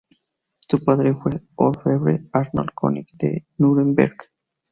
Su 0.67 0.83
padre 0.83 1.13
fue 1.13 1.33
el 1.33 1.47
orfebre 1.57 2.25
Arnold 2.33 2.71
König 2.75 3.05
de 3.19 3.45
Núremberg. 3.59 4.17